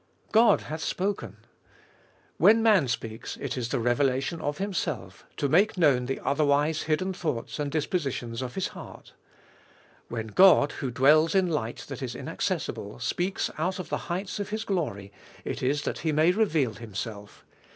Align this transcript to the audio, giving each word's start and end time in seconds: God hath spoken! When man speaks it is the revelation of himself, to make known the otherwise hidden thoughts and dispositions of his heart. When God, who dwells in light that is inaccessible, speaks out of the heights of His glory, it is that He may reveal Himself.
God 0.31 0.61
hath 0.61 0.81
spoken! 0.81 1.37
When 2.37 2.63
man 2.63 2.87
speaks 2.87 3.37
it 3.39 3.55
is 3.55 3.69
the 3.69 3.79
revelation 3.79 4.41
of 4.41 4.57
himself, 4.57 5.27
to 5.37 5.47
make 5.47 5.77
known 5.77 6.07
the 6.07 6.19
otherwise 6.21 6.81
hidden 6.81 7.13
thoughts 7.13 7.59
and 7.59 7.69
dispositions 7.71 8.41
of 8.41 8.55
his 8.55 8.69
heart. 8.69 9.13
When 10.07 10.25
God, 10.29 10.71
who 10.71 10.89
dwells 10.89 11.35
in 11.35 11.51
light 11.51 11.85
that 11.87 12.01
is 12.01 12.15
inaccessible, 12.15 12.97
speaks 12.97 13.51
out 13.59 13.77
of 13.77 13.89
the 13.89 13.97
heights 14.09 14.39
of 14.39 14.49
His 14.49 14.63
glory, 14.65 15.11
it 15.45 15.61
is 15.61 15.83
that 15.83 15.99
He 15.99 16.11
may 16.11 16.31
reveal 16.31 16.73
Himself. 16.73 17.45